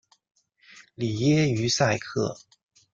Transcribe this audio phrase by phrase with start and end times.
[0.95, 2.35] 里耶于塞克。